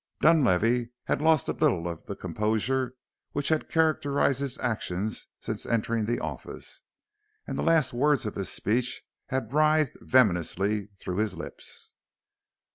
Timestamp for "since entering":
5.39-6.05